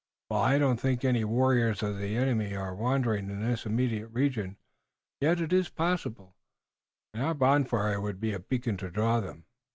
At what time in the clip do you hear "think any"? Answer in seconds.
0.79-1.23